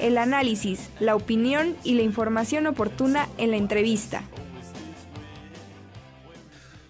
el 0.00 0.18
análisis, 0.18 0.90
la 1.00 1.16
opinión 1.16 1.76
y 1.84 1.94
la 1.94 2.02
información 2.02 2.66
oportuna 2.66 3.28
en 3.38 3.50
la 3.50 3.56
entrevista. 3.56 4.22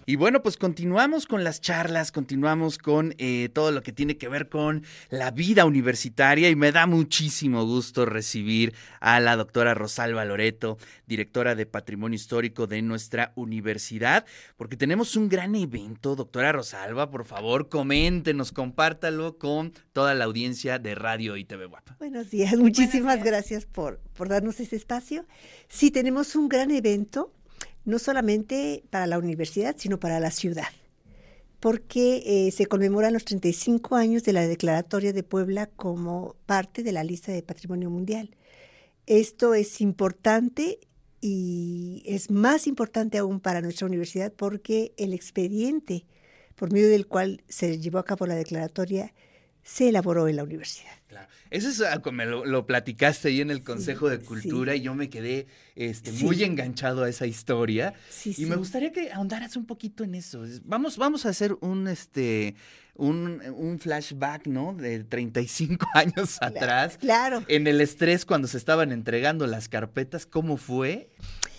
Y 0.09 0.15
bueno, 0.15 0.41
pues 0.41 0.57
continuamos 0.57 1.27
con 1.27 1.43
las 1.43 1.61
charlas, 1.61 2.11
continuamos 2.11 2.79
con 2.79 3.13
eh, 3.19 3.47
todo 3.53 3.71
lo 3.71 3.83
que 3.83 3.91
tiene 3.91 4.17
que 4.17 4.27
ver 4.27 4.49
con 4.49 4.83
la 5.11 5.29
vida 5.29 5.65
universitaria 5.65 6.49
y 6.49 6.55
me 6.55 6.71
da 6.71 6.87
muchísimo 6.87 7.63
gusto 7.63 8.07
recibir 8.07 8.73
a 9.01 9.19
la 9.19 9.35
doctora 9.35 9.75
Rosalba 9.75 10.25
Loreto, 10.25 10.79
directora 11.05 11.53
de 11.53 11.67
Patrimonio 11.67 12.15
Histórico 12.15 12.65
de 12.65 12.81
nuestra 12.81 13.33
universidad, 13.35 14.25
porque 14.57 14.77
tenemos 14.77 15.15
un 15.15 15.29
gran 15.29 15.53
evento. 15.53 16.15
Doctora 16.15 16.53
Rosalba, 16.53 17.11
por 17.11 17.23
favor, 17.23 17.69
coméntenos, 17.69 18.51
compártalo 18.51 19.37
con 19.37 19.73
toda 19.93 20.15
la 20.15 20.25
audiencia 20.25 20.79
de 20.79 20.95
Radio 20.95 21.37
y 21.37 21.45
TV 21.45 21.67
Guapa. 21.67 21.97
Buenos 21.99 22.31
días, 22.31 22.57
muchísimas 22.57 23.23
gracias 23.23 23.67
por, 23.67 23.99
por 24.17 24.27
darnos 24.27 24.59
este 24.59 24.75
espacio. 24.75 25.27
Sí, 25.67 25.91
tenemos 25.91 26.35
un 26.35 26.49
gran 26.49 26.71
evento 26.71 27.31
no 27.85 27.99
solamente 27.99 28.83
para 28.89 29.07
la 29.07 29.17
universidad, 29.17 29.75
sino 29.77 29.99
para 29.99 30.19
la 30.19 30.31
ciudad, 30.31 30.67
porque 31.59 32.23
eh, 32.25 32.51
se 32.51 32.65
conmemoran 32.65 33.13
los 33.13 33.25
35 33.25 33.95
años 33.95 34.23
de 34.23 34.33
la 34.33 34.47
Declaratoria 34.47 35.13
de 35.13 35.23
Puebla 35.23 35.67
como 35.67 36.35
parte 36.45 36.83
de 36.83 36.91
la 36.91 37.03
lista 37.03 37.31
de 37.31 37.43
Patrimonio 37.43 37.89
Mundial. 37.89 38.35
Esto 39.05 39.53
es 39.53 39.81
importante 39.81 40.79
y 41.21 42.03
es 42.05 42.29
más 42.29 42.67
importante 42.67 43.17
aún 43.17 43.39
para 43.39 43.61
nuestra 43.61 43.87
universidad 43.87 44.31
porque 44.31 44.93
el 44.97 45.13
expediente 45.13 46.05
por 46.55 46.71
medio 46.71 46.89
del 46.89 47.07
cual 47.07 47.41
se 47.47 47.79
llevó 47.79 47.99
a 47.99 48.05
cabo 48.05 48.25
la 48.25 48.35
declaratoria 48.35 49.13
se 49.69 49.89
elaboró 49.89 50.27
en 50.27 50.35
la 50.35 50.43
universidad. 50.43 50.91
Claro. 51.07 51.27
Eso 51.51 51.69
es 51.69 51.81
ah, 51.81 51.99
como 52.01 52.23
lo, 52.23 52.65
platicaste 52.65 53.27
ahí 53.27 53.41
en 53.41 53.51
el 53.51 53.63
Consejo 53.63 54.09
de 54.09 54.19
Cultura 54.19 54.75
y 54.75 54.81
yo 54.81 54.95
me 54.95 55.09
quedé 55.09 55.45
este, 55.75 56.11
muy 56.11 56.43
enganchado 56.43 57.03
a 57.03 57.09
esa 57.09 57.27
historia. 57.27 57.93
y 58.25 58.45
me 58.45 58.55
gustaría 58.55 58.91
que 58.91 59.11
ahondaras 59.11 59.55
un 59.55 59.65
poquito 59.65 60.03
en 60.03 60.15
eso. 60.15 60.43
Vamos, 60.63 60.97
vamos 60.97 61.27
a 61.27 61.29
hacer 61.29 61.55
un, 61.61 61.87
este, 61.87 62.55
un, 62.95 63.77
flashback, 63.79 64.47
¿no? 64.47 64.73
De 64.73 65.03
35 65.03 65.85
años 65.93 66.37
atrás. 66.41 66.97
Claro. 66.97 67.43
En 67.47 67.67
el 67.67 67.79
estrés 67.79 68.25
cuando 68.25 68.47
se 68.47 68.57
estaban 68.57 68.91
entregando 68.91 69.45
las 69.45 69.69
carpetas, 69.69 70.25
¿cómo 70.25 70.57
fue? 70.57 71.09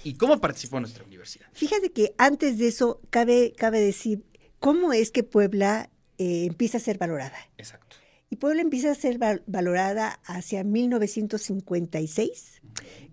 ¿Y 0.02 0.14
cómo 0.14 0.40
participó 0.40 0.80
nuestra 0.80 1.04
universidad? 1.04 1.46
Fíjate 1.52 1.92
que 1.92 2.12
antes 2.18 2.58
de 2.58 2.68
eso, 2.68 3.00
cabe, 3.10 3.52
cabe 3.56 3.80
decir 3.80 4.24
cómo 4.58 4.92
es 4.92 5.12
que 5.12 5.22
Puebla 5.22 5.90
eh, 6.18 6.44
empieza 6.46 6.78
a 6.78 6.80
ser 6.80 6.98
valorada. 6.98 7.38
Exacto. 7.56 7.99
Y 8.30 8.36
Puebla 8.36 8.62
empieza 8.62 8.92
a 8.92 8.94
ser 8.94 9.18
valorada 9.46 10.20
hacia 10.24 10.62
1956 10.62 12.62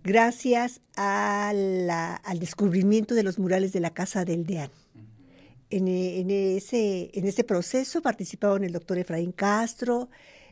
gracias 0.03 0.81
al 0.95 2.39
descubrimiento 2.39 3.15
de 3.15 3.23
los 3.23 3.39
murales 3.39 3.73
de 3.73 3.79
la 3.79 3.95
Casa 3.95 4.25
del 4.25 4.45
Deán. 4.45 4.69
En, 5.69 5.87
ese, 6.29 7.09
en 7.13 7.25
ese 7.25 7.43
proceso 7.43 8.01
participaron 8.01 8.63
el 8.63 8.71
doctor 8.71 8.99
Efraín 8.99 9.31
Castro, 9.31 10.09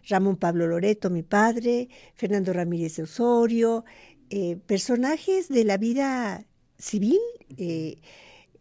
Ramón 0.09 0.35
Pablo 0.35 0.67
Loreto, 0.67 1.09
mi 1.09 1.23
padre, 1.23 1.87
Fernando 2.15 2.51
Ramírez 2.51 2.99
Osorio, 2.99 3.85
eh, 4.29 4.57
personajes 4.65 5.47
de 5.47 5.63
la 5.63 5.77
vida 5.77 6.45
civil. 6.77 7.19
Eh, 7.57 7.99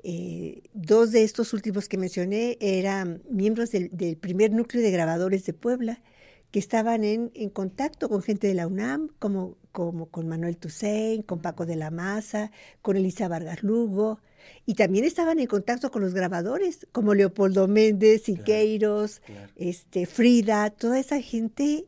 eh, 0.06 0.60
dos 0.74 1.12
de 1.12 1.24
estos 1.24 1.54
últimos 1.54 1.88
que 1.88 1.96
mencioné 1.96 2.58
eran 2.60 3.22
miembros 3.30 3.70
del, 3.70 3.88
primer 4.18 4.52
núcleo 4.52 4.82
de 4.82 4.90
grabadores 4.90 5.46
de 5.46 5.54
Puebla, 5.54 6.02
que 6.50 6.58
estaban 6.58 7.04
en, 7.04 7.30
contacto 7.48 8.10
con 8.10 8.22
gente 8.22 8.46
de 8.46 8.52
la 8.52 8.66
UNAM, 8.66 9.08
como, 9.18 9.56
como 9.72 10.10
con 10.10 10.28
Manuel 10.28 10.58
Toussaint, 10.58 11.24
con 11.24 11.40
Paco 11.40 11.64
de 11.64 11.76
la 11.76 11.90
Maza, 11.90 12.50
con 12.82 12.98
Elisa 12.98 13.28
Vargas 13.28 13.62
Lugo, 13.62 14.20
y 14.66 14.74
también 14.74 15.06
estaban 15.06 15.38
en 15.38 15.46
contacto 15.46 15.90
con 15.90 16.02
los 16.02 16.12
grabadores, 16.12 16.86
como 16.92 17.14
Leopoldo 17.14 17.66
Méndez, 17.66 18.24
Siqueiros, 18.24 19.22
este, 19.56 20.04
Frida, 20.04 20.68
toda 20.68 20.98
esa 20.98 21.22
gente. 21.22 21.86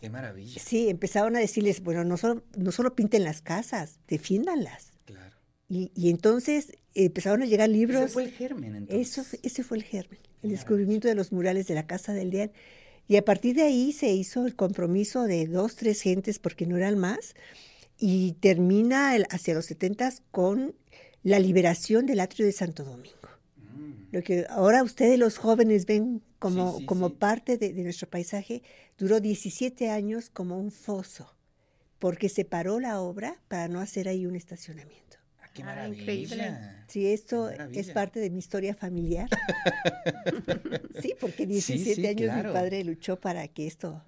Qué 0.00 0.10
maravilla. 0.10 0.60
Sí, 0.60 0.88
empezaron 0.88 1.36
a 1.36 1.38
decirles, 1.38 1.84
bueno, 1.84 2.02
no 2.02 2.16
solo, 2.16 2.42
no 2.56 2.72
solo 2.72 2.96
pinten 2.96 3.22
las 3.22 3.42
casas, 3.42 4.00
defiéndanlas. 4.08 4.93
Y, 5.68 6.10
entonces 6.10 6.72
empezaron 6.94 7.42
a 7.42 7.46
llegar 7.46 7.68
libros. 7.68 8.04
Ese 8.04 8.12
fue 8.12 8.24
el 8.24 8.30
germen, 8.30 8.76
entonces. 8.76 9.18
Eso, 9.18 9.36
ese 9.42 9.64
fue 9.64 9.78
el 9.78 9.82
germen, 9.82 10.20
el 10.42 10.50
descubrimiento 10.50 11.08
de 11.08 11.14
los 11.14 11.32
murales 11.32 11.66
de 11.66 11.74
la 11.74 11.86
Casa 11.86 12.12
del 12.12 12.30
Deán. 12.30 12.52
Y 13.08 13.16
a 13.16 13.24
partir 13.24 13.56
de 13.56 13.62
ahí 13.62 13.92
se 13.92 14.12
hizo 14.12 14.46
el 14.46 14.56
compromiso 14.56 15.24
de 15.24 15.46
dos, 15.46 15.76
tres 15.76 16.00
gentes, 16.00 16.38
porque 16.38 16.66
no 16.66 16.76
eran 16.76 16.98
más, 16.98 17.34
y 17.98 18.32
termina 18.40 19.14
el, 19.16 19.26
hacia 19.30 19.54
los 19.54 19.66
setentas 19.66 20.22
con 20.30 20.74
la 21.22 21.38
liberación 21.38 22.06
del 22.06 22.20
atrio 22.20 22.46
de 22.46 22.52
Santo 22.52 22.84
Domingo. 22.84 23.28
Mm. 23.56 24.12
Lo 24.12 24.22
que 24.22 24.46
ahora 24.48 24.82
ustedes 24.82 25.18
los 25.18 25.38
jóvenes 25.38 25.86
ven 25.86 26.22
como, 26.38 26.84
como 26.86 27.14
parte 27.14 27.56
de, 27.58 27.72
de, 27.72 27.82
nuestro 27.82 28.08
paisaje, 28.08 28.62
duró 28.98 29.20
17 29.20 29.90
años 29.90 30.30
como 30.30 30.58
un 30.58 30.70
foso, 30.70 31.34
porque 31.98 32.28
se 32.28 32.44
paró 32.44 32.80
la 32.80 33.00
obra 33.00 33.40
para 33.48 33.68
no 33.68 33.80
hacer 33.80 34.08
ahí 34.08 34.26
un 34.26 34.36
estacionamiento. 34.36 35.23
Qué 35.54 35.62
ah, 35.62 35.66
maravilla. 35.66 36.02
increíble. 36.02 36.52
Sí, 36.88 37.06
esto 37.06 37.48
es 37.48 37.90
parte 37.92 38.20
de 38.20 38.28
mi 38.28 38.40
historia 38.40 38.74
familiar. 38.74 39.28
sí, 41.00 41.14
porque 41.18 41.46
17 41.46 42.06
años 42.08 42.36
mi 42.36 42.52
padre 42.52 42.84
luchó 42.84 43.18
para 43.18 43.48
que 43.48 43.66
esto 43.66 44.02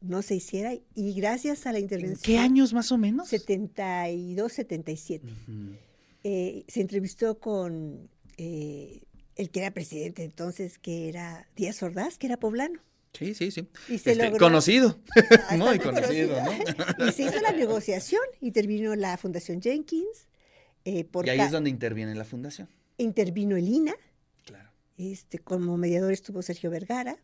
no 0.00 0.22
se 0.22 0.36
hiciera 0.36 0.74
y 0.94 1.14
gracias 1.14 1.66
a 1.66 1.72
la 1.72 1.80
intervención. 1.80 2.22
¿Qué 2.22 2.38
años 2.38 2.72
más 2.72 2.92
o 2.92 2.98
menos? 2.98 3.28
72, 3.28 4.52
77. 4.52 5.26
Eh, 6.22 6.64
se 6.68 6.80
entrevistó 6.80 7.38
con 7.38 8.08
eh, 8.36 9.02
el 9.36 9.50
que 9.50 9.60
era 9.60 9.72
presidente 9.72 10.22
entonces, 10.24 10.78
que 10.78 11.08
era 11.08 11.48
Díaz 11.56 11.82
Ordaz, 11.82 12.18
que 12.18 12.26
era 12.26 12.38
poblano. 12.38 12.80
Sí, 13.12 13.34
sí, 13.34 13.50
sí. 13.50 13.68
Este, 13.88 14.32
conocido, 14.38 14.98
muy 15.56 15.78
conocido, 15.78 16.36
¿no? 16.42 17.06
y 17.06 17.12
se 17.12 17.22
hizo 17.22 17.40
la 17.40 17.52
negociación, 17.52 18.22
y 18.40 18.50
terminó 18.50 18.96
la 18.96 19.16
Fundación 19.16 19.62
Jenkins, 19.62 20.26
eh, 20.84 21.08
y 21.24 21.28
ahí 21.30 21.40
es 21.40 21.50
donde 21.50 21.70
interviene 21.70 22.14
la 22.14 22.24
fundación. 22.24 22.68
Intervino 22.98 23.56
el 23.56 23.68
INA. 23.68 23.94
Claro. 24.44 24.70
Este, 24.96 25.38
como 25.38 25.76
mediador 25.76 26.12
estuvo 26.12 26.42
Sergio 26.42 26.70
Vergara. 26.70 27.16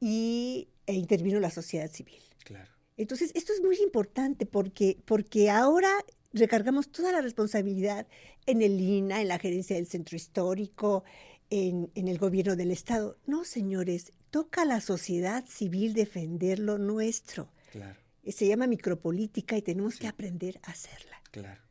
Y 0.00 0.68
e 0.86 0.94
intervino 0.94 1.40
la 1.40 1.50
sociedad 1.50 1.90
civil. 1.90 2.22
Claro. 2.44 2.70
Entonces, 2.96 3.32
esto 3.34 3.52
es 3.52 3.62
muy 3.62 3.76
importante 3.82 4.46
porque, 4.46 4.98
porque 5.04 5.50
ahora 5.50 5.90
recargamos 6.32 6.90
toda 6.90 7.12
la 7.12 7.20
responsabilidad 7.20 8.06
en 8.46 8.62
el 8.62 8.80
INA, 8.80 9.22
en 9.22 9.28
la 9.28 9.38
gerencia 9.38 9.76
del 9.76 9.86
centro 9.86 10.16
histórico, 10.16 11.04
en, 11.50 11.90
en, 11.94 12.08
el 12.08 12.18
gobierno 12.18 12.56
del 12.56 12.70
Estado. 12.70 13.18
No, 13.26 13.44
señores, 13.44 14.12
toca 14.30 14.62
a 14.62 14.66
la 14.66 14.80
sociedad 14.80 15.44
civil 15.46 15.94
defender 15.94 16.58
lo 16.58 16.78
nuestro. 16.78 17.50
Claro. 17.72 17.98
Se 18.26 18.46
llama 18.46 18.66
micropolítica 18.66 19.56
y 19.56 19.62
tenemos 19.62 19.96
que 19.96 20.06
aprender 20.06 20.60
a 20.64 20.72
hacerla. 20.72 21.22
Claro. 21.30 21.67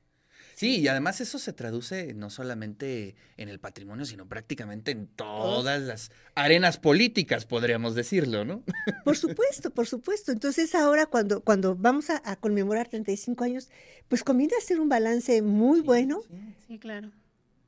Sí, 0.57 0.79
y 0.79 0.87
además 0.87 1.21
eso 1.21 1.37
se 1.37 1.53
traduce 1.53 2.15
no 2.15 2.31
solamente 2.31 3.13
en 3.37 3.47
el 3.47 3.59
patrimonio, 3.59 4.05
sino 4.05 4.27
prácticamente 4.27 4.89
en 4.89 5.05
todas 5.05 5.79
las 5.83 6.09
arenas 6.33 6.79
políticas, 6.79 7.45
podríamos 7.45 7.93
decirlo, 7.93 8.43
¿no? 8.43 8.63
Por 9.05 9.15
supuesto, 9.15 9.69
por 9.69 9.85
supuesto. 9.85 10.31
Entonces 10.31 10.73
ahora 10.73 11.05
cuando, 11.05 11.41
cuando 11.41 11.75
vamos 11.75 12.09
a, 12.09 12.35
conmemorar 12.37 12.87
35 12.87 13.43
años, 13.43 13.69
pues 14.07 14.23
conviene 14.23 14.55
hacer 14.57 14.79
un 14.79 14.89
balance 14.89 15.43
muy 15.43 15.81
bueno. 15.81 16.21
Sí, 16.67 16.79
claro. 16.79 17.11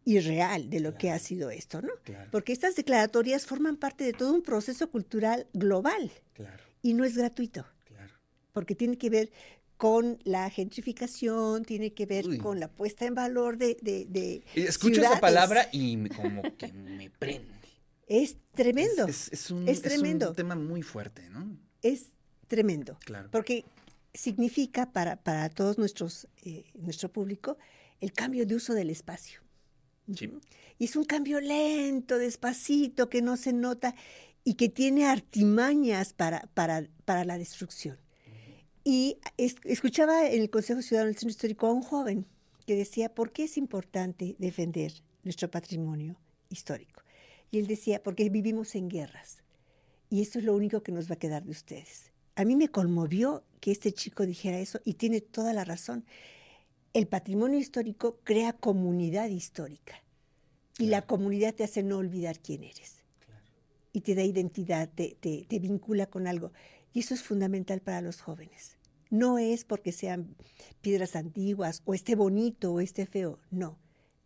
Y 0.03 0.19
real 0.21 0.71
de 0.71 0.79
lo 0.79 0.95
que 0.95 1.11
ha 1.11 1.19
sido 1.19 1.51
esto, 1.51 1.83
¿no? 1.83 1.93
Porque 2.31 2.53
estas 2.53 2.75
declaratorias 2.75 3.45
forman 3.45 3.77
parte 3.77 4.03
de 4.03 4.13
todo 4.13 4.33
un 4.33 4.41
proceso 4.41 4.89
cultural 4.89 5.45
global. 5.53 6.11
Claro. 6.33 6.63
Y 6.81 6.95
no 6.95 7.03
es 7.03 7.15
gratuito. 7.15 7.67
Claro. 7.85 8.15
Porque 8.51 8.73
tiene 8.73 8.97
que 8.97 9.11
ver 9.11 9.29
con 9.79 10.19
la 10.25 10.49
gentrificación, 10.49 11.63
tiene 11.63 11.93
que 11.93 12.05
ver 12.05 12.37
con 12.39 12.59
la 12.59 12.67
puesta 12.67 13.05
en 13.05 13.15
valor 13.15 13.57
de... 13.57 13.77
de, 13.81 14.43
Escucho 14.53 14.99
esa 14.99 15.21
palabra 15.21 15.69
y 15.71 16.09
como 16.09 16.41
que 16.57 16.73
me 16.73 17.09
prende. 17.09 17.53
Es 18.05 18.35
tremendo. 18.53 19.07
Es, 19.07 19.49
un, 19.51 19.65
tremendo. 19.81 20.33
tema 20.33 20.55
muy 20.55 20.81
fuerte, 20.81 21.29
¿no? 21.29 21.57
Es 21.81 22.07
tremendo. 22.49 22.99
Claro. 23.05 23.29
Porque 23.31 23.63
significa 24.13 24.91
para, 24.91 25.15
para 25.15 25.47
todos 25.47 25.77
nuestros, 25.77 26.27
eh, 26.43 26.65
nuestro 26.73 27.07
público 27.07 27.57
el 28.01 28.11
cambio 28.11 28.45
de 28.45 28.55
uso 28.55 28.73
del 28.73 28.89
espacio. 28.89 29.39
Sí. 30.13 30.29
Y 30.77 30.83
es 30.83 30.97
un 30.97 31.05
cambio 31.05 31.39
lento, 31.39 32.17
despacito, 32.17 33.09
que 33.09 33.21
no 33.21 33.37
se 33.37 33.53
nota 33.53 33.95
y 34.43 34.55
que 34.55 34.67
tiene 34.67 35.05
artimañas 35.05 36.11
para, 36.11 36.49
para, 36.53 36.85
para 37.05 37.23
la 37.23 37.37
destrucción. 37.37 37.97
Y 38.91 39.19
escuchaba 39.37 40.27
en 40.27 40.41
el 40.41 40.49
Consejo 40.49 40.81
Ciudadano 40.81 41.09
del 41.09 41.15
Centro 41.15 41.29
Histórico 41.29 41.67
a 41.67 41.71
un 41.71 41.83
joven 41.83 42.25
que 42.65 42.75
decía, 42.75 43.13
¿por 43.13 43.31
qué 43.31 43.43
es 43.43 43.55
importante 43.55 44.35
defender 44.39 44.91
nuestro 45.23 45.51
patrimonio 45.51 46.15
histórico? 46.49 47.03
Y 47.51 47.59
él 47.59 47.67
decía, 47.67 48.01
porque 48.01 48.27
vivimos 48.31 48.73
en 48.73 48.89
guerras 48.89 49.43
y 50.09 50.23
esto 50.23 50.39
es 50.39 50.45
lo 50.45 50.55
único 50.55 50.81
que 50.81 50.91
nos 50.91 51.07
va 51.07 51.13
a 51.13 51.19
quedar 51.19 51.43
de 51.43 51.51
ustedes. 51.51 52.11
a 52.35 52.45
mí 52.45 52.55
me 52.55 52.69
conmovió 52.69 53.43
que 53.59 53.69
este 53.69 53.91
chico 53.91 54.25
dijera 54.25 54.57
eso 54.57 54.79
y 54.83 54.95
tiene 54.95 55.21
toda 55.21 55.53
la 55.53 55.65
razón. 55.65 56.03
El 56.95 57.05
patrimonio 57.05 57.59
histórico 57.59 58.17
crea 58.23 58.53
comunidad 58.53 59.29
histórica 59.29 60.01
y 60.79 60.87
la 60.87 61.03
comunidad 61.03 61.53
te 61.53 61.63
hace 61.63 61.83
no 61.83 61.97
olvidar 61.97 62.39
quién 62.39 62.63
eres. 62.63 63.03
Y 63.93 64.01
te 64.01 64.15
da 64.15 64.23
identidad, 64.23 64.89
te, 64.89 65.15
te 65.21 65.59
vincula 65.59 66.07
con 66.07 66.25
algo. 66.25 66.53
Y 66.91 67.01
eso 67.01 67.13
es 67.13 67.21
fundamental 67.21 67.81
para 67.81 68.01
los 68.01 68.19
jóvenes. 68.21 68.78
No 69.09 69.39
es 69.39 69.65
porque 69.65 69.91
sean 69.91 70.35
piedras 70.81 71.15
antiguas 71.15 71.81
o 71.85 71.93
esté 71.93 72.15
bonito 72.15 72.73
o 72.73 72.79
esté 72.79 73.05
feo, 73.05 73.39
no. 73.49 73.79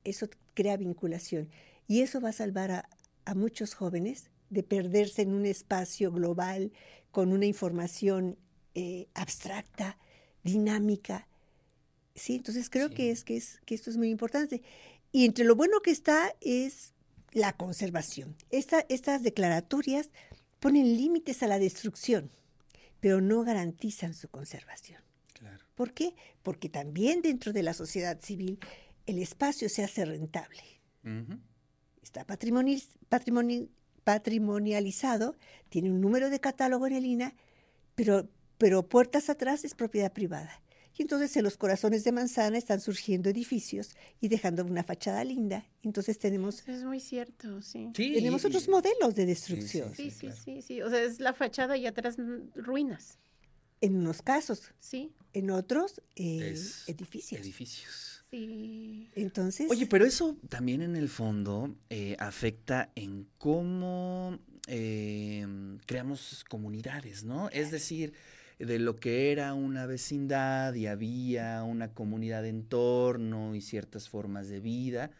Eso 0.04 0.30
crea 0.54 0.78
vinculación. 0.78 1.50
Y 1.88 2.02
eso 2.02 2.20
va 2.20 2.30
a 2.30 2.34
salvar 2.34 2.72
a, 2.72 2.90
muchos 3.36 3.74
jóvenes 3.74 4.30
de 4.50 4.64
perderse 4.64 5.22
en 5.22 5.34
un 5.34 5.46
espacio 5.46 6.12
global 6.12 6.74
con 7.12 7.32
una 7.32 7.46
información 7.46 8.38
eh, 8.76 9.08
abstracta, 9.14 9.98
dinámica. 10.44 11.28
Sí, 12.16 12.36
entonces 12.36 12.70
creo 12.70 12.90
que, 12.90 13.12
es, 13.12 13.24
que, 13.24 13.38
es, 13.38 13.62
que 13.66 13.76
esto 13.76 13.90
es 13.90 13.96
muy 13.98 14.10
importante. 14.10 14.62
Y 15.14 15.26
entre 15.26 15.46
lo 15.46 15.56
bueno 15.56 15.80
que 15.80 15.92
está 15.92 16.36
es 16.42 16.94
la 17.32 17.54
conservación. 17.54 18.36
estas 18.50 19.24
declaratorias 19.24 20.10
ponen 20.60 20.98
límites 20.98 21.42
a 21.44 21.48
la 21.48 21.60
destrucción 21.60 22.30
pero 23.04 23.20
no 23.20 23.44
garantizan 23.44 24.14
su 24.14 24.30
conservación. 24.30 25.02
¿Por 25.76 25.92
qué? 25.92 26.16
Porque 26.42 26.70
también 26.70 27.22
dentro 27.22 27.52
de 27.52 27.62
la 27.62 27.74
sociedad 27.74 28.18
civil 28.22 28.60
el 29.06 29.20
espacio 29.20 29.68
se 29.68 29.84
hace 29.84 30.06
rentable. 30.06 30.64
Está 32.02 32.24
patrimonializado, 34.06 35.36
tiene 35.68 35.92
un 35.92 36.00
número 36.00 36.30
de 36.30 36.40
catálogo 36.40 36.88
en 36.88 36.94
el 36.94 37.06
INA, 37.06 37.36
pero, 37.94 38.30
pero 38.58 38.88
puertas 38.88 39.30
atrás 39.30 39.66
es 39.66 39.76
propiedad 39.76 40.14
privada. 40.14 40.62
Y 40.98 41.02
entonces 41.02 41.36
en 41.38 41.44
los 41.44 41.58
corazones 41.58 42.04
de 42.04 42.12
manzana 42.12 42.58
están 42.58 42.80
surgiendo 42.80 43.30
edificios 43.30 43.96
y 44.22 44.28
dejando 44.28 44.64
una 44.64 44.84
fachada 44.84 45.24
linda. 45.24 45.66
Entonces 45.82 46.20
tenemos... 46.20 46.68
es 46.68 46.84
muy 46.84 47.00
cierto, 47.00 47.62
sí. 47.62 47.90
tenemos 47.94 48.46
otros 48.46 48.68
modelos 48.70 49.16
de 49.16 49.26
destrucción. 49.26 49.94
Sí 49.96 50.12
sí, 50.12 50.30
sí, 50.32 50.62
sí, 50.62 50.82
O 50.82 50.90
sea, 50.90 51.02
es 51.02 51.20
la 51.20 51.34
fachada 51.34 51.78
y 51.78 51.88
atrás 51.88 52.18
ruinas. 52.56 53.18
En 53.82 53.96
unos 53.98 54.22
casos. 54.22 54.72
Sí. 54.80 55.12
En 55.34 55.50
otros, 55.50 56.02
eh, 56.16 56.56
edificios. 56.88 57.42
Edificios. 57.42 58.24
Sí. 58.30 59.10
Entonces... 59.16 59.70
Oye, 59.70 59.88
pero 59.88 60.06
eso 60.06 60.38
también 60.48 60.84
en 60.84 60.96
el 60.96 61.10
fondo 61.10 61.76
eh, 61.90 62.16
afecta 62.20 62.92
en 62.96 63.28
cómo 63.40 64.40
eh, 64.68 65.46
creamos 65.88 66.46
comunidades, 66.48 67.24
¿no? 67.24 67.50
Es 67.50 67.72
decir 67.72 68.14
de 68.66 68.80
lo 68.80 69.00
que 69.00 69.32
era 69.32 69.54
una 69.54 69.86
vecindad 69.86 70.74
y 70.74 70.88
había 70.88 71.64
una 71.64 71.94
comunidad 71.94 72.44
de 72.44 72.50
entorno 72.50 73.56
y 73.56 73.62
ciertas 73.62 74.10
formas 74.10 74.48
de 74.50 74.60
vida, 74.60 75.12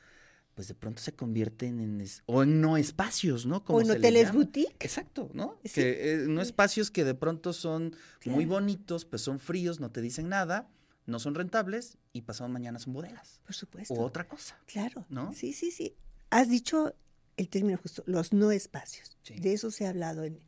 pues 0.56 0.68
de 0.68 0.76
pronto 0.76 1.02
se 1.02 1.14
convierten 1.14 1.80
en, 1.80 2.06
o 2.26 2.44
en 2.44 2.62
no 2.62 2.78
espacios, 2.78 3.46
¿no? 3.46 3.64
Como 3.64 3.80
o 3.80 3.82
en 3.82 3.92
hoteles 3.92 4.32
boutique. 4.32 4.76
Exacto, 4.80 5.30
¿no? 5.34 5.60
Que, 5.74 6.14
eh, 6.14 6.26
no 6.28 6.42
espacios 6.42 6.92
que 6.92 7.04
de 7.04 7.16
pronto 7.16 7.54
son 7.54 7.96
muy 8.26 8.46
bonitos, 8.46 9.06
pues 9.06 9.22
son 9.22 9.40
fríos, 9.40 9.80
no 9.80 9.92
te 9.92 10.02
dicen 10.02 10.30
nada, 10.30 10.70
no 11.06 11.20
son 11.20 11.36
rentables 11.36 11.98
y 12.14 12.22
pasado 12.22 12.50
mañana 12.50 12.80
son 12.80 12.94
bodegas. 12.94 13.42
Por 13.46 13.56
supuesto. 13.56 13.94
O 13.96 14.04
otra 14.04 14.28
cosa. 14.28 14.58
Claro. 14.66 15.06
¿No? 15.10 15.34
Sí, 15.34 15.54
sí, 15.54 15.72
sí. 15.72 15.96
Has 16.30 16.50
dicho 16.50 16.96
el 17.36 17.50
término 17.50 17.78
justo, 17.78 18.04
los 18.06 18.32
no 18.34 18.52
espacios. 18.52 19.18
De 19.28 19.54
eso 19.54 19.72
se 19.72 19.86
ha 19.86 19.90
hablado 19.90 20.24
en, 20.24 20.40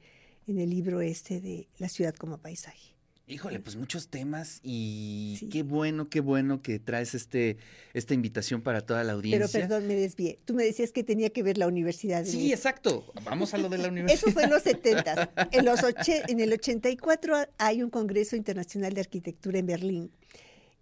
en 0.48 0.60
el 0.60 0.70
libro 0.70 1.02
este 1.02 1.42
de 1.42 1.68
La 1.78 1.90
ciudad 1.90 2.16
como 2.16 2.38
paisaje. 2.38 2.96
Híjole, 3.28 3.60
pues 3.60 3.76
muchos 3.76 4.10
temas 4.10 4.60
y 4.62 5.50
qué 5.52 5.64
bueno, 5.64 6.10
qué 6.10 6.20
bueno 6.20 6.62
que 6.62 6.78
traes 6.78 7.16
este 7.16 7.58
esta 7.96 8.14
invitación 8.14 8.62
para 8.62 8.82
toda 8.82 9.04
la 9.04 9.14
audiencia. 9.14 9.48
Pero 9.52 9.68
perdón, 9.68 9.88
me 9.88 9.96
desvié. 9.96 10.38
Tú 10.46 10.54
me 10.54 10.64
decías 10.64 10.92
que 10.92 11.04
tenía 11.04 11.32
que 11.32 11.42
ver 11.42 11.58
la 11.58 11.66
universidad. 11.66 12.24
Sí, 12.24 12.54
exacto. 12.54 13.12
Vamos 13.24 13.56
a 13.56 13.58
lo 13.58 13.68
de 13.70 13.80
la 13.80 13.88
universidad. 13.90 14.28
Eso 14.28 14.32
fue 14.32 14.44
en 14.44 14.52
los 14.52 14.62
70. 14.62 15.32
En, 15.52 15.66
los 15.66 15.80
en 16.28 16.40
el 16.40 16.54
84 16.54 17.48
hay 17.58 17.82
un 17.82 17.90
Congreso 17.90 18.36
Internacional 18.36 18.94
de 18.94 19.02
Arquitectura 19.02 19.58
en 19.58 19.66
Berlín. 19.66 20.12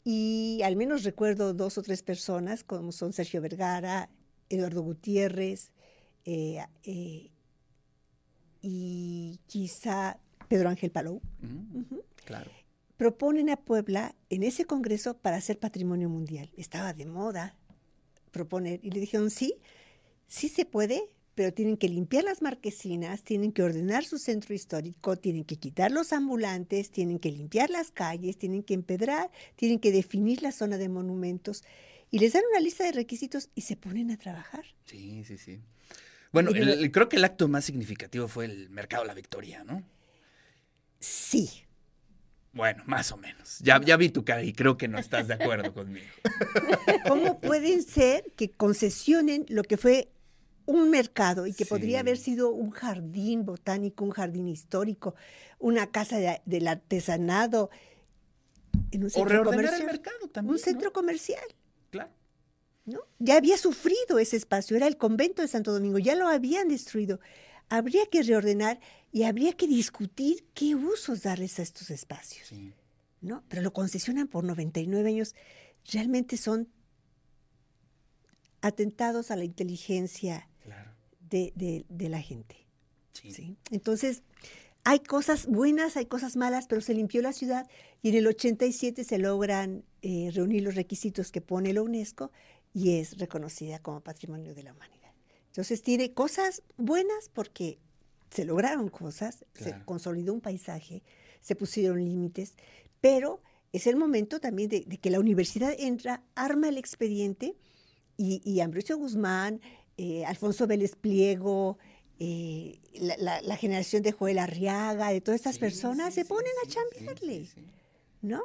Y 0.03 0.59
al 0.65 0.75
menos 0.75 1.03
recuerdo 1.03 1.53
dos 1.53 1.77
o 1.77 1.81
tres 1.81 2.03
personas, 2.03 2.65
como 2.65 2.91
son 2.91 3.13
Sergio 3.13 3.39
Vergara, 3.39 4.09
Eduardo 4.49 4.81
Gutiérrez, 4.81 5.71
eh, 6.25 6.59
eh, 6.83 7.29
y 8.63 9.39
quizá 9.45 10.17
Pedro 10.47 10.69
Ángel 10.69 10.89
Palou. 10.89 11.21
claro. 12.25 12.49
Proponen 12.97 13.49
a 13.49 13.57
Puebla 13.57 14.15
en 14.29 14.43
ese 14.43 14.65
congreso 14.65 15.17
para 15.17 15.35
hacer 15.35 15.59
patrimonio 15.59 16.09
mundial. 16.09 16.49
Estaba 16.57 16.93
de 16.93 17.05
moda 17.05 17.57
proponer. 18.31 18.79
Y 18.81 18.91
le 18.91 18.99
dijeron, 18.99 19.29
sí, 19.29 19.55
sí 20.27 20.47
se 20.47 20.65
puede, 20.65 21.09
pero 21.35 21.53
tienen 21.53 21.77
que 21.77 21.89
limpiar 21.89 22.23
las 22.23 22.41
marquesinas, 22.41 23.23
tienen 23.23 23.51
que 23.51 23.63
ordenar 23.63 24.05
su 24.05 24.17
centro 24.17 24.53
histórico, 24.53 25.17
tienen 25.17 25.43
que 25.43 25.57
quitar 25.57 25.91
los 25.91 26.13
ambulantes, 26.13 26.91
tienen 26.91 27.19
que 27.19 27.31
limpiar 27.31 27.69
las 27.69 27.91
calles, 27.91 28.37
tienen 28.37 28.63
que 28.63 28.73
empedrar, 28.73 29.31
tienen 29.55 29.79
que 29.79 29.91
definir 29.91 30.41
la 30.41 30.51
zona 30.51 30.77
de 30.77 30.89
monumentos. 30.89 31.63
Y 32.09 32.19
les 32.19 32.33
dan 32.33 32.43
una 32.51 32.59
lista 32.59 32.83
de 32.83 32.91
requisitos 32.91 33.49
y 33.55 33.61
se 33.61 33.75
ponen 33.75 34.11
a 34.11 34.17
trabajar. 34.17 34.63
Sí, 34.85 35.23
sí, 35.25 35.37
sí. 35.37 35.59
Bueno, 36.33 36.51
creo 36.91 37.09
que 37.09 37.17
el 37.17 37.23
acto 37.23 37.47
más 37.47 37.63
significativo 37.63 38.27
fue 38.27 38.45
el 38.45 38.69
Mercado 38.71 39.05
La 39.05 39.13
Victoria, 39.13 39.63
¿no? 39.63 39.83
Sí. 40.99 41.63
Bueno, 42.53 42.83
más 42.87 43.11
o 43.11 43.17
menos. 43.17 43.59
Ya, 43.59 43.79
ya 43.79 43.97
vi 43.97 44.09
tu 44.09 44.25
cara 44.25 44.43
y 44.43 44.51
creo 44.51 44.75
que 44.75 44.87
no 44.87 44.97
estás 44.97 45.27
de 45.27 45.35
acuerdo 45.35 45.73
conmigo. 45.73 46.07
¿Cómo 47.07 47.39
pueden 47.39 47.83
ser 47.83 48.25
que 48.35 48.49
concesionen 48.49 49.45
lo 49.47 49.63
que 49.63 49.77
fue 49.77 50.09
un 50.65 50.89
mercado 50.89 51.45
y 51.45 51.53
que 51.53 51.67
podría 51.67 51.99
haber 51.99 52.17
sido 52.17 52.49
un 52.49 52.71
jardín 52.71 53.45
botánico, 53.45 54.03
un 54.03 54.11
jardín 54.11 54.47
histórico, 54.47 55.13
una 55.59 55.91
casa 55.91 56.17
del 56.45 56.67
artesanado, 56.67 57.69
en 58.91 59.03
un 59.03 59.09
centro 59.09 59.41
o 59.41 59.45
comercial, 59.45 59.81
el 59.81 59.85
mercado 59.87 60.27
también. 60.29 60.53
Un 60.53 60.59
centro 60.59 60.91
comercial. 60.93 61.43
Ya 63.19 63.37
había 63.37 63.57
sufrido 63.57 64.19
ese 64.19 64.35
espacio, 64.35 64.75
era 64.75 64.87
el 64.87 64.97
convento 64.97 65.41
de 65.41 65.47
Santo 65.47 65.71
Domingo, 65.71 65.99
ya 65.99 66.15
lo 66.15 66.27
habían 66.27 66.67
destruido. 66.67 67.19
Habría 67.69 68.05
que 68.07 68.23
reordenar 68.23 68.79
y 69.11 69.23
habría 69.23 69.53
que 69.53 69.67
discutir 69.67 70.45
qué 70.53 70.75
usos 70.75 71.23
darles 71.23 71.59
a 71.59 71.61
estos 71.61 71.89
espacios. 71.89 72.51
¿no? 73.21 73.43
Pero 73.47 73.61
lo 73.61 73.71
concesionan 73.71 74.27
por 74.27 74.43
99 74.43 75.09
años. 75.09 75.35
Realmente 75.91 76.35
son 76.35 76.67
atentados 78.61 79.31
a 79.31 79.35
la 79.35 79.43
inteligencia 79.43 80.47
de, 81.29 81.85
la 81.89 82.21
gente. 82.21 82.67
Entonces, 83.71 84.21
hay 84.83 84.99
cosas 84.99 85.47
buenas, 85.47 85.97
hay 85.97 86.05
cosas 86.05 86.35
malas, 86.35 86.67
pero 86.67 86.81
se 86.81 86.93
limpió 86.93 87.21
la 87.21 87.33
ciudad 87.33 87.67
y 88.01 88.09
en 88.09 88.15
el 88.15 88.27
87 88.27 89.03
se 89.03 89.17
logran 89.17 89.83
eh, 90.01 90.29
reunir 90.33 90.61
los 90.61 90.75
requisitos 90.75 91.31
que 91.31 91.41
pone 91.41 91.73
la 91.73 91.81
UNESCO 91.81 92.31
y 92.73 92.97
es 92.97 93.17
reconocida 93.17 93.79
como 93.79 94.01
Patrimonio 94.01 94.53
de 94.53 94.63
la 94.63 94.73
Humanidad. 94.73 95.11
Entonces 95.47 95.81
tiene 95.83 96.13
cosas 96.13 96.63
buenas 96.77 97.29
porque 97.31 97.77
se 98.31 98.45
lograron 98.45 98.89
cosas, 98.89 99.45
se 99.53 99.75
consolidó 99.85 100.33
un 100.33 100.41
paisaje, 100.41 101.03
se 101.41 101.55
pusieron 101.55 102.03
límites, 102.03 102.55
pero 102.99 103.41
es 103.71 103.85
el 103.85 103.95
momento 103.95 104.39
también 104.39 104.69
de, 104.69 104.83
que 104.83 105.09
la 105.11 105.19
universidad 105.19 105.75
entra, 105.77 106.23
arma 106.35 106.69
el 106.69 106.77
expediente 106.77 107.55
y, 108.17 108.41
y 108.43 108.61
Ambrosio 108.61 108.97
Guzmán, 108.97 109.61
eh, 109.97 110.25
Alfonso 110.25 110.65
Vélez 110.65 110.95
Pliego, 110.95 111.77
eh, 112.19 112.79
la, 112.93 113.57
generación 113.57 114.01
de 114.01 114.11
Joel 114.11 114.39
Arriaga, 114.39 115.09
de 115.09 115.21
todas 115.21 115.39
estas 115.39 115.59
personas, 115.59 116.13
se 116.13 116.25
ponen 116.25 116.51
a 116.63 116.67
chambearle, 116.67 117.47
¿no? 118.21 118.41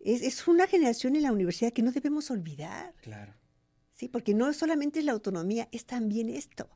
Es, 0.00 0.22
es, 0.22 0.46
una 0.46 0.66
generación 0.66 1.16
en 1.16 1.22
la 1.22 1.32
universidad 1.32 1.72
que 1.72 1.82
no 1.82 1.92
debemos 1.92 2.30
olvidar. 2.30 2.94
Claro. 3.00 3.34
Sí, 3.96 4.08
porque 4.08 4.34
no 4.34 4.52
solamente 4.52 5.00
es 5.00 5.04
la 5.04 5.12
autonomía, 5.12 5.68
es 5.72 5.86
también 5.86 6.28
esto. 6.28 6.68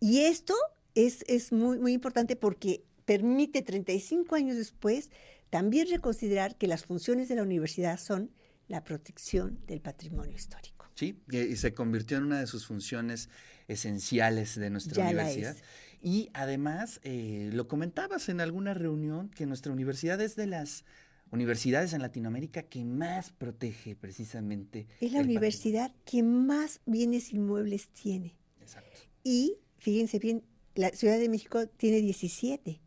Y 0.00 0.20
esto 0.20 0.54
es, 0.94 1.24
es 1.28 1.52
muy, 1.52 1.78
muy 1.78 1.92
importante 1.92 2.36
porque 2.36 2.82
permite 3.04 3.62
35 3.62 4.34
años 4.34 4.56
después 4.56 5.10
también 5.50 5.88
reconsiderar 5.88 6.56
que 6.56 6.66
las 6.66 6.84
funciones 6.84 7.28
de 7.28 7.36
la 7.36 7.42
universidad 7.42 7.98
son 7.98 8.30
la 8.68 8.84
protección 8.84 9.58
del 9.66 9.80
patrimonio 9.80 10.34
histórico. 10.34 10.86
Sí, 10.94 11.20
y 11.30 11.56
se 11.56 11.74
convirtió 11.74 12.16
en 12.16 12.24
una 12.24 12.40
de 12.40 12.46
sus 12.46 12.66
funciones 12.66 13.28
esenciales 13.66 14.56
de 14.56 14.70
nuestra 14.70 15.04
universidad. 15.04 15.56
Y 16.02 16.30
además, 16.32 17.00
eh, 17.02 17.50
lo 17.52 17.68
comentabas 17.68 18.28
en 18.28 18.40
alguna 18.40 18.74
reunión, 18.74 19.30
que 19.30 19.46
nuestra 19.46 19.72
universidad 19.72 20.20
es 20.20 20.36
de 20.36 20.46
las 20.46 20.84
universidades 21.30 21.92
en 21.92 22.02
Latinoamérica 22.02 22.62
que 22.62 22.84
más 22.84 23.30
protege 23.30 23.94
precisamente. 23.96 24.86
Es 25.00 25.12
la 25.12 25.20
universidad 25.20 25.92
que 26.04 26.22
más 26.22 26.80
bienes 26.86 27.32
inmuebles 27.32 27.88
tiene. 27.88 28.34
Exacto. 28.60 28.98
Y 29.24 29.56
fíjense 29.78 30.18
bien, 30.18 30.42
la 30.74 30.90
Ciudad 30.90 31.18
de 31.18 31.28
México 31.28 31.66
tiene 31.66 32.00
17. 32.00 32.80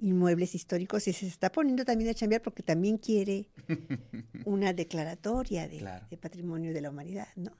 inmuebles 0.00 0.54
históricos 0.54 1.08
y 1.08 1.12
se 1.12 1.26
está 1.26 1.50
poniendo 1.50 1.84
también 1.84 2.08
a 2.10 2.14
chambear 2.14 2.40
porque 2.40 2.62
también 2.62 2.98
quiere 2.98 3.48
una 4.44 4.72
declaratoria 4.72 5.66
de, 5.66 5.78
Claro. 5.78 6.06
de 6.08 6.16
patrimonio 6.16 6.72
de 6.72 6.80
la 6.80 6.90
humanidad, 6.90 7.26
¿no? 7.34 7.50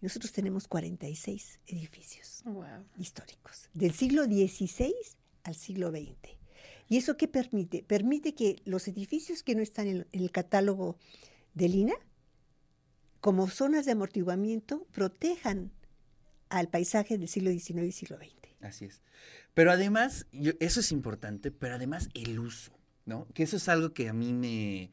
Nosotros 0.00 0.30
tenemos 0.32 0.68
46 0.68 1.58
edificios 1.66 2.42
Wow. 2.44 2.64
históricos, 2.96 3.68
del 3.74 3.92
siglo 3.92 4.24
XVI 4.24 4.94
al 5.42 5.54
siglo 5.56 5.90
XX. 5.90 6.38
¿Y 6.90 6.96
eso 6.96 7.16
qué 7.16 7.28
permite? 7.28 7.84
Permite 7.84 8.34
que 8.34 8.60
los 8.64 8.88
edificios 8.88 9.44
que 9.44 9.54
no 9.54 9.62
están 9.62 9.86
en, 9.86 10.06
el 10.10 10.32
catálogo 10.32 10.98
del 11.54 11.76
INA, 11.76 11.94
como 13.20 13.48
zonas 13.48 13.86
de 13.86 13.92
amortiguamiento, 13.92 14.88
protejan 14.90 15.70
al 16.48 16.68
paisaje 16.68 17.16
del 17.16 17.28
siglo 17.28 17.52
XIX 17.52 17.84
y 17.84 17.92
siglo 17.92 18.16
XX. 18.18 18.32
Así 18.60 18.86
es. 18.86 19.02
Pero 19.54 19.70
además, 19.70 20.26
eso 20.32 20.80
es 20.80 20.90
importante, 20.90 21.52
pero 21.52 21.76
además 21.76 22.08
el 22.12 22.40
uso, 22.40 22.72
¿no? 23.06 23.28
Que 23.34 23.44
eso 23.44 23.58
es 23.58 23.68
algo 23.68 23.94
que 23.94 24.08
a 24.08 24.12
mí 24.12 24.32
me... 24.32 24.90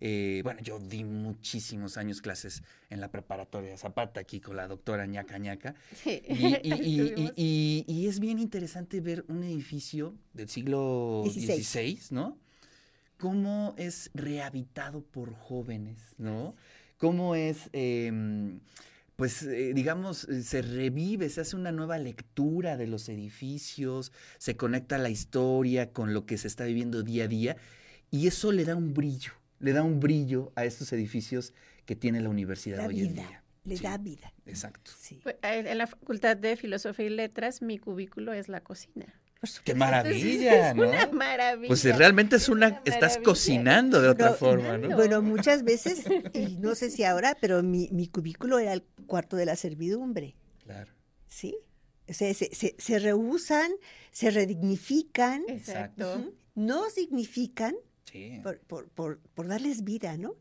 eh, 0.00 0.40
bueno, 0.44 0.60
yo 0.60 0.78
di 0.78 1.04
muchísimos 1.04 1.96
años 1.96 2.20
clases 2.20 2.62
en 2.90 3.00
la 3.00 3.10
preparatoria 3.10 3.76
Zapata, 3.76 4.20
aquí 4.20 4.40
con 4.40 4.56
la 4.56 4.66
doctora 4.68 5.06
ñaca 5.06 5.38
ñaca. 5.38 5.74
Sí. 6.02 6.22
Y, 6.62 7.34
y- 7.36 7.84
y- 7.86 8.06
es 8.06 8.20
bien 8.20 8.38
interesante 8.38 9.00
ver 9.00 9.24
un 9.28 9.42
edificio 9.42 10.14
del 10.34 10.48
siglo 10.48 11.22
XVI. 11.26 11.62
XVI, 11.62 11.98
¿no? 12.10 12.38
Cómo 13.18 13.74
es 13.78 14.10
rehabitado 14.14 15.00
por 15.02 15.32
jóvenes, 15.34 15.98
¿no? 16.18 16.54
Cómo 16.98 17.34
es, 17.34 17.70
em, 17.72 18.60
pues, 19.16 19.42
eh, 19.42 19.72
digamos, 19.74 20.24
eh, 20.28 20.42
se 20.42 20.60
revive, 20.60 21.28
se 21.30 21.40
hace 21.40 21.56
una 21.56 21.72
nueva 21.72 21.96
lectura 21.98 22.76
de 22.76 22.86
los 22.86 23.08
edificios, 23.08 24.12
se 24.38 24.56
conecta 24.56 24.98
la 24.98 25.08
historia 25.08 25.92
con 25.92 26.12
lo 26.12 26.26
que 26.26 26.36
se 26.36 26.46
está 26.48 26.64
viviendo 26.64 27.02
día 27.02 27.24
a 27.24 27.28
día, 27.28 27.56
y 28.10 28.26
eso 28.26 28.52
le 28.52 28.64
da 28.66 28.76
un 28.76 28.92
brillo, 28.92 29.32
le 29.58 29.72
da 29.72 29.82
un 29.82 30.00
brillo 30.00 30.52
a 30.56 30.64
estos 30.64 30.92
edificios 30.92 31.52
que 31.84 31.96
tiene 31.96 32.20
la 32.20 32.28
universidad 32.28 32.78
Da 32.78 32.86
hoy 32.86 33.00
en 33.00 33.14
día. 33.14 33.42
le 33.64 33.76
Sí, 33.76 33.82
da 33.82 33.98
vida. 33.98 34.32
Exacto. 34.46 34.90
Sí, 34.98 35.20
Pues, 35.22 35.36
En 35.42 35.78
la 35.78 35.86
Facultad 35.86 36.36
de 36.36 36.56
Filosofía 36.56 37.06
y 37.06 37.10
Letras, 37.10 37.62
mi 37.62 37.78
cubículo 37.78 38.32
es 38.32 38.48
la 38.48 38.60
cocina. 38.60 39.06
¡Qué 39.64 39.74
maravilla, 39.74 40.70
es 40.70 40.76
¿no? 40.76 40.88
una 40.88 41.06
maravilla. 41.08 41.68
Pues 41.68 41.84
eh, 41.84 41.92
realmente 41.92 42.36
es 42.36 42.42
Es 42.44 42.48
una, 42.48 42.80
estás 42.84 43.18
cocinando 43.18 44.00
de 44.00 44.08
otra 44.08 44.30
No, 44.30 44.34
forma, 44.36 44.78
¿no? 44.78 44.88
no. 44.88 44.96
Bueno, 44.96 45.22
muchas 45.22 45.62
veces, 45.62 46.04
y 46.32 46.56
no 46.56 46.74
sé 46.74 46.90
si 46.90 47.04
ahora, 47.04 47.36
pero 47.40 47.62
mi, 47.62 47.88
mi 47.92 48.08
cubículo 48.08 48.58
era 48.58 48.72
el 48.72 48.82
cuarto 49.06 49.36
de 49.36 49.46
la 49.46 49.54
servidumbre, 49.56 50.34
Claro. 50.64 50.92
¿sí? 51.28 51.56
O 52.08 52.12
sea, 52.12 52.32
se, 52.34 52.52
se, 52.54 52.74
se 52.78 52.98
rehusan, 52.98 53.70
se 54.10 54.30
redignifican, 54.30 55.42
Exacto. 55.48 56.32
no 56.54 56.88
significan 56.90 57.74
Sí. 58.10 58.40
por, 58.42 58.58
por, 58.60 58.88
por, 58.88 59.18
por 59.34 59.46
darles 59.48 59.84
vida, 59.84 60.16
¿no? 60.16 60.34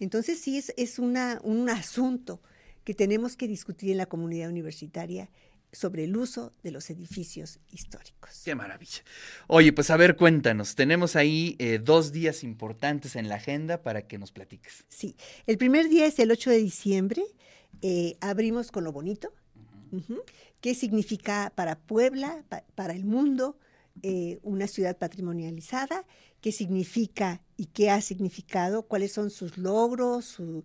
Entonces 0.00 0.40
sí 0.40 0.56
es, 0.58 0.72
es 0.76 0.98
una, 0.98 1.40
un 1.42 1.68
asunto 1.68 2.40
que 2.84 2.94
tenemos 2.94 3.36
que 3.36 3.46
discutir 3.48 3.90
en 3.90 3.96
la 3.98 4.06
comunidad 4.06 4.48
universitaria 4.48 5.28
sobre 5.72 6.04
el 6.04 6.16
uso 6.16 6.54
de 6.62 6.70
los 6.70 6.88
edificios 6.88 7.58
históricos. 7.70 8.40
Qué 8.44 8.54
maravilla. 8.54 9.02
Oye, 9.48 9.72
pues 9.74 9.90
a 9.90 9.96
ver, 9.98 10.16
cuéntanos. 10.16 10.74
Tenemos 10.74 11.14
ahí 11.16 11.56
eh, 11.58 11.78
dos 11.82 12.10
días 12.12 12.42
importantes 12.42 13.16
en 13.16 13.28
la 13.28 13.34
agenda 13.34 13.82
para 13.82 14.06
que 14.06 14.16
nos 14.16 14.32
platiques. 14.32 14.84
Sí, 14.88 15.14
el 15.46 15.58
primer 15.58 15.88
día 15.90 16.06
es 16.06 16.18
el 16.20 16.30
8 16.30 16.48
de 16.50 16.58
diciembre. 16.58 17.22
eh, 17.82 18.16
abrimos 18.20 18.70
con 18.72 18.84
lo 18.84 18.92
bonito. 18.92 19.34
Ujú. 19.92 20.22
¿Qué 20.62 20.74
significa 20.74 21.52
para 21.54 21.78
Puebla, 21.78 22.44
pa- 22.48 22.64
para 22.74 22.94
el 22.94 23.04
mundo, 23.04 23.58
eh, 24.02 24.38
una 24.42 24.66
ciudad 24.68 24.96
patrimonializada? 24.96 26.04
¿Qué 26.40 26.52
significa 26.52 27.42
y 27.56 27.66
qué 27.66 27.90
ha 27.90 28.00
significado? 28.00 28.82
¿Cuáles 28.86 29.12
son 29.12 29.30
sus 29.30 29.58
logros, 29.58 30.24
su 30.24 30.64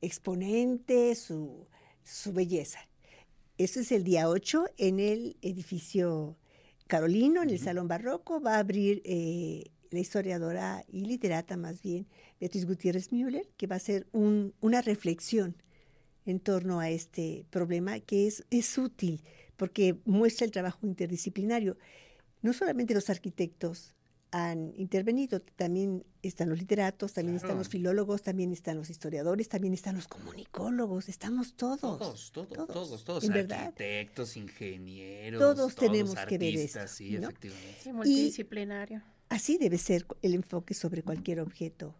exponente, 0.00 1.14
su, 1.14 1.66
su 2.04 2.32
belleza? 2.32 2.78
Eso 3.58 3.80
es 3.80 3.90
el 3.92 4.04
día 4.04 4.28
8 4.28 4.66
en 4.76 5.00
el 5.00 5.36
edificio 5.42 6.36
Carolino, 6.86 7.42
en 7.42 7.50
el. 7.50 7.58
Salón 7.58 7.88
Barroco. 7.88 8.40
Va 8.40 8.54
a 8.56 8.58
abrir 8.60 9.02
eh, 9.04 9.72
la 9.90 9.98
historiadora 9.98 10.84
y 10.88 11.04
literata 11.06 11.56
más 11.56 11.82
bien, 11.82 12.06
Beatriz 12.40 12.66
Gutiérrez 12.66 13.10
Müller, 13.12 13.48
que 13.56 13.66
va 13.66 13.74
a 13.74 13.78
hacer 13.78 14.06
un- 14.12 14.54
una 14.60 14.82
reflexión 14.82 15.56
en 16.26 16.40
torno 16.40 16.78
a 16.80 16.90
este 16.90 17.44
problema 17.50 17.98
que 18.00 18.26
es, 18.26 18.44
es 18.50 18.78
útil 18.78 19.22
porque 19.56 19.98
muestra 20.04 20.44
el 20.44 20.52
trabajo 20.52 20.86
interdisciplinario. 20.86 21.76
No 22.42 22.52
solamente 22.52 22.94
los 22.94 23.10
arquitectos 23.10 23.94
han 24.30 24.72
intervenido, 24.76 25.40
también 25.40 26.04
están 26.22 26.48
los 26.50 26.58
literatos, 26.58 27.14
también 27.14 27.36
están 27.36 27.48
Claro. 27.50 27.60
los 27.60 27.68
filólogos, 27.68 28.22
también 28.22 28.52
están 28.52 28.76
los 28.76 28.90
historiadores, 28.90 29.48
también 29.48 29.72
están 29.74 29.96
los 29.96 30.06
comunicólogos, 30.08 31.08
estamos 31.08 31.54
todos. 31.54 31.80
Todos, 31.80 32.32
todos, 32.32 32.48
todos, 32.48 32.68
todos, 32.68 33.04
todos. 33.04 33.24
en 33.24 33.32
verdad. 33.32 33.62
Arquitectos, 33.68 34.36
ingenieros. 34.36 35.40
Todos 35.40 35.74
tenemos 35.74 36.14
que 36.26 36.38
ver 36.38 36.54
artistas, 36.54 36.84
esto, 36.92 36.96
Sí, 37.04 37.10
¿no? 37.18 37.28
efectivamente. 37.28 37.76
Sí, 37.82 37.92
multidisciplinario. 37.92 39.02
Así 39.30 39.58
debe 39.58 39.78
ser 39.78 40.06
el 40.22 40.34
enfoque 40.34 40.74
sobre 40.74 41.02
cualquier 41.02 41.40
objeto 41.40 41.94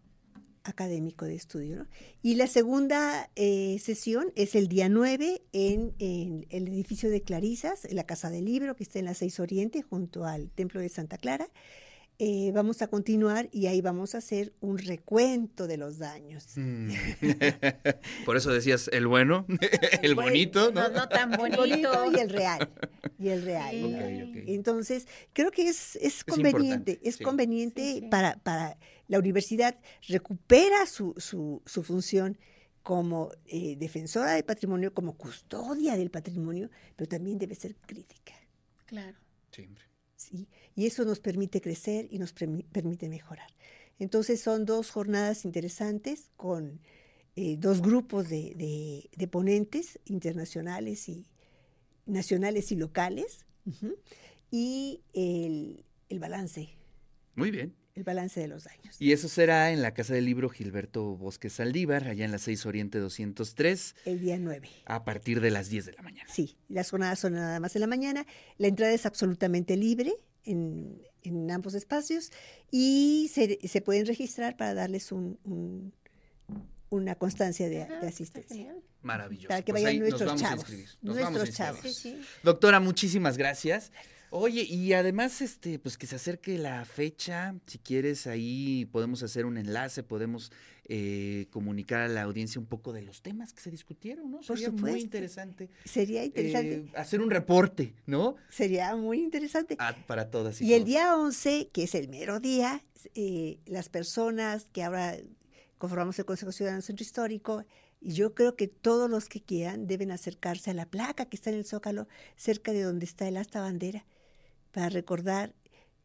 académico 0.63 1.25
de 1.25 1.35
estudio. 1.35 1.77
¿no? 1.77 1.87
Y 2.21 2.35
la 2.35 2.47
segunda 2.47 3.29
eh, 3.35 3.79
sesión 3.79 4.31
es 4.35 4.55
el 4.55 4.67
día 4.67 4.89
9 4.89 5.41
en, 5.53 5.93
en 5.99 6.45
el 6.49 6.67
edificio 6.67 7.09
de 7.09 7.21
Clarisas, 7.21 7.85
en 7.85 7.95
la 7.95 8.03
Casa 8.05 8.29
del 8.29 8.45
Libro, 8.45 8.75
que 8.75 8.83
está 8.83 8.99
en 8.99 9.05
la 9.05 9.13
6 9.13 9.39
Oriente, 9.39 9.81
junto 9.81 10.25
al 10.25 10.51
Templo 10.51 10.79
de 10.81 10.89
Santa 10.89 11.17
Clara. 11.17 11.47
Eh, 12.21 12.51
vamos 12.53 12.81
a 12.81 12.87
continuar 12.87 13.47
y 13.53 13.67
ahí 13.67 13.79
vamos 13.79 14.13
a 14.13 14.17
hacer 14.17 14.51
un 14.59 14.77
recuento 14.77 15.67
de 15.67 15.77
los 15.77 15.99
daños. 15.99 16.47
Mm. 16.57 16.91
Por 18.25 18.35
eso 18.35 18.51
decías 18.51 18.89
el 18.91 19.07
bueno, 19.07 19.45
el 20.03 20.15
Bueno, 20.15 20.29
bonito, 20.29 20.69
¿no? 20.71 20.89
No, 20.89 20.89
no 20.89 21.07
tan 21.07 21.31
El 21.31 21.37
bonito. 21.37 21.61
bonito 21.61 22.11
y 22.11 22.19
el 22.19 22.29
real. 22.29 22.69
Y 23.17 23.29
el 23.29 23.43
real. 23.43 24.33
Entonces, 24.47 25.07
creo 25.31 25.49
que 25.49 25.69
es, 25.69 25.95
es 25.95 26.25
conveniente, 26.25 26.99
es 27.03 27.15
sí. 27.15 27.23
conveniente 27.23 27.81
Sí, 27.81 27.99
sí. 28.01 28.07
Para, 28.09 28.35
para 28.43 28.77
la 29.07 29.17
universidad 29.17 29.79
recupera 30.09 30.85
su, 30.87 31.13
su, 31.17 31.61
su 31.65 31.83
función 31.83 32.37
como 32.83 33.31
eh, 33.45 33.75
defensora 33.77 34.33
del 34.33 34.43
patrimonio, 34.43 34.93
como 34.93 35.15
custodia 35.15 35.95
del 35.95 36.11
patrimonio, 36.11 36.69
pero 36.97 37.07
también 37.07 37.37
debe 37.37 37.55
ser 37.55 37.75
crítica. 37.77 38.33
Claro. 38.85 39.17
Siempre. 39.51 39.88
¿Sí? 40.19 40.47
Y 40.75 40.85
eso 40.85 41.05
nos 41.05 41.19
permite 41.19 41.61
crecer 41.61 42.07
y 42.11 42.19
nos 42.19 42.35
permi- 42.35 42.65
permite 42.71 43.09
mejorar. 43.09 43.47
Entonces 43.97 44.39
son 44.41 44.65
dos 44.65 44.91
jornadas 44.91 45.45
interesantes 45.45 46.29
con 46.37 46.79
eh, 47.35 47.55
dos 47.57 47.81
grupos 47.81 48.29
de, 48.29 48.53
de- 49.17 49.27
ponentes 49.27 49.99
internacionales 50.05 51.07
y 51.09 51.25
nacionales 52.05 52.71
y 52.71 52.75
locales 52.75 53.45
y 54.51 55.01
el, 55.13 55.85
el 56.09 56.19
balance, 56.19 56.69
Muy 57.35 57.51
bien. 57.51 57.75
El 57.95 58.03
balance 58.03 58.39
de 58.39 58.47
los 58.47 58.63
daños. 58.63 58.95
Y 58.99 59.11
eso 59.11 59.27
será 59.27 59.71
en 59.71 59.81
la 59.81 59.93
Casa 59.93 60.13
del 60.13 60.25
Libro 60.25 60.49
Gilberto 60.49 61.17
Bosque 61.17 61.49
Saldívar, 61.49 62.07
allá 62.07 62.23
en 62.25 62.31
la 62.31 62.37
6 62.37 62.65
Oriente 62.65 62.99
203, 62.99 63.95
El 64.05 64.19
día 64.21 64.37
9. 64.39 64.69
a 64.85 65.03
partir 65.03 65.41
de 65.41 65.51
las 65.51 65.69
10 65.69 65.85
de 65.87 65.93
la 65.93 66.01
mañana. 66.01 66.29
Sí, 66.33 66.57
las 66.69 66.89
jornadas 66.91 67.19
son 67.19 67.33
nada 67.33 67.59
más 67.59 67.75
en 67.75 67.81
la 67.81 67.87
mañana. 67.87 68.25
La 68.57 68.67
entrada 68.67 68.93
es 68.93 69.05
absolutamente 69.05 69.75
libre 69.75 70.13
en, 70.45 71.01
en 71.23 71.51
ambos 71.51 71.73
espacios 71.73 72.31
y 72.71 73.29
se, 73.33 73.59
se 73.67 73.81
pueden 73.81 74.05
registrar 74.05 74.55
para 74.55 74.73
darles 74.73 75.11
un, 75.11 75.37
un- 75.43 75.93
una 76.91 77.13
constancia 77.15 77.69
de, 77.69 77.83
Ah, 77.83 77.99
asistencia. 78.07 78.73
Maravilloso. 79.03 79.49
Para 79.49 79.61
que 79.61 79.71
Pues 79.71 79.83
vayan 79.83 79.99
nuestros 79.99 80.35
chavos, 80.41 80.59
inscribir. 80.61 80.89
Nos 81.03 81.15
vamos 81.17 81.27
a 81.27 81.31
nuestros 81.45 81.49
inscribir. 81.49 81.81
chavos. 81.83 81.95
Sí, 81.95 82.15
sí. 82.15 82.21
Doctora, 82.43 82.79
muchísimas 82.79 83.37
gracias. 83.37 83.91
Oye, 84.31 84.61
y 84.61 84.93
además, 84.93 85.41
este, 85.41 85.79
pues 85.79 85.97
que 85.97 86.05
se 86.05 86.15
acerque 86.15 86.57
la 86.57 86.85
fecha, 86.85 87.55
si 87.65 87.79
quieres, 87.79 88.27
ahí 88.27 88.85
podemos 88.91 89.23
hacer 89.23 89.45
un 89.45 89.57
enlace, 89.57 90.03
podemos 90.03 90.51
eh, 90.85 91.47
comunicar 91.49 92.01
a 92.01 92.07
la 92.07 92.23
audiencia 92.23 92.59
un 92.59 92.67
poco 92.67 92.93
de 92.93 93.01
los 93.01 93.21
temas 93.21 93.53
que 93.53 93.61
se 93.61 93.71
discutieron, 93.71 94.29
¿no? 94.29 94.37
Por 94.37 94.57
Sería 94.57 94.71
muy 94.71 94.99
interesante. 94.99 95.69
Sería 95.85 96.23
interesante, 96.23 96.75
eh, 96.75 96.91
hacer 96.95 97.21
un 97.21 97.31
reporte, 97.31 97.95
¿no? 98.05 98.35
sería 98.49 98.95
muy 98.95 99.19
interesante. 99.19 99.75
Ah, 99.79 99.95
para 100.07 100.29
todas 100.29 100.61
y, 100.61 100.65
Y 100.65 100.73
el 100.73 100.85
día 100.85 101.15
11, 101.15 101.69
que 101.71 101.83
es 101.83 101.95
el 101.95 102.07
mero 102.07 102.39
día, 102.39 102.83
eh, 103.15 103.59
las 103.65 103.89
personas 103.89 104.67
que 104.71 104.83
ahora 104.83 105.17
conformamos 105.77 106.19
el 106.19 106.25
Consejo 106.25 106.51
Ciudadano 106.51 106.81
Centro 106.81 107.03
Histórico, 107.03 107.65
y 108.01 108.13
yo 108.13 108.33
creo 108.33 108.55
que 108.55 108.67
todos 108.67 109.09
los 109.09 109.27
que 109.27 109.41
quieran 109.41 109.87
deben 109.87 110.11
acercarse 110.11 110.71
a 110.71 110.73
la 110.73 110.85
placa 110.85 111.25
que 111.25 111.35
está 111.35 111.49
en 111.49 111.57
el 111.57 111.65
Zócalo, 111.65 112.07
cerca 112.35 112.71
de 112.71 112.83
donde 112.83 113.05
está 113.05 113.27
el 113.27 113.37
asta 113.37 113.61
bandera, 113.61 114.05
para 114.71 114.89
recordar, 114.89 115.53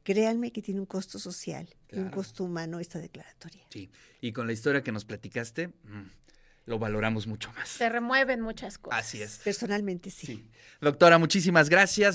créanme 0.02 0.52
que 0.52 0.62
tiene 0.62 0.80
un 0.80 0.86
costo 0.86 1.18
social 1.18 1.68
y 1.90 1.98
un 1.98 2.10
costo 2.10 2.44
humano 2.44 2.80
esta 2.80 2.98
declaratoria. 2.98 3.62
Sí, 3.70 3.90
y 4.20 4.32
con 4.32 4.46
la 4.46 4.52
historia 4.52 4.82
que 4.82 4.92
nos 4.92 5.04
platicaste, 5.04 5.68
mm, 5.68 6.10
lo 6.66 6.78
valoramos 6.78 7.26
mucho 7.26 7.52
más. 7.52 7.68
Se 7.68 7.88
remueven 7.88 8.40
muchas 8.40 8.78
cosas. 8.78 9.00
Así 9.00 9.22
es. 9.22 9.38
Personalmente 9.38 10.10
sí. 10.10 10.26
Sí. 10.26 10.50
Doctora, 10.80 11.18
muchísimas 11.18 11.68
gracias. 11.68 12.12